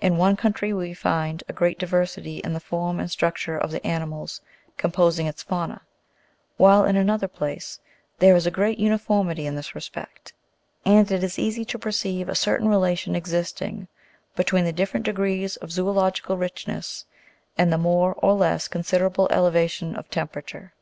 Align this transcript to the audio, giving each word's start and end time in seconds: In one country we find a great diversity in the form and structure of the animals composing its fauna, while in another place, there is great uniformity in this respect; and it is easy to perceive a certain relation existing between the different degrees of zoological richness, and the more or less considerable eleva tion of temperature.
In 0.00 0.16
one 0.16 0.34
country 0.34 0.72
we 0.72 0.94
find 0.94 1.44
a 1.46 1.52
great 1.52 1.78
diversity 1.78 2.38
in 2.38 2.54
the 2.54 2.58
form 2.58 2.98
and 2.98 3.10
structure 3.10 3.58
of 3.58 3.70
the 3.70 3.86
animals 3.86 4.40
composing 4.78 5.26
its 5.26 5.42
fauna, 5.42 5.82
while 6.56 6.86
in 6.86 6.96
another 6.96 7.28
place, 7.28 7.78
there 8.18 8.34
is 8.34 8.48
great 8.48 8.78
uniformity 8.78 9.44
in 9.46 9.56
this 9.56 9.74
respect; 9.74 10.32
and 10.86 11.12
it 11.12 11.22
is 11.22 11.38
easy 11.38 11.66
to 11.66 11.78
perceive 11.78 12.30
a 12.30 12.34
certain 12.34 12.66
relation 12.70 13.14
existing 13.14 13.88
between 14.36 14.64
the 14.64 14.72
different 14.72 15.04
degrees 15.04 15.56
of 15.56 15.70
zoological 15.70 16.38
richness, 16.38 17.04
and 17.58 17.70
the 17.70 17.76
more 17.76 18.14
or 18.22 18.32
less 18.32 18.68
considerable 18.68 19.28
eleva 19.28 19.68
tion 19.68 19.94
of 19.96 20.08
temperature. 20.10 20.72